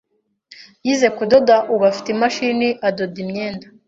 yize 0.85 1.07
kudoda 1.17 1.55
ubu 1.73 1.83
afite 1.91 2.07
imashini 2.15 2.67
adoda 2.87 3.17
imyenda 3.23 3.65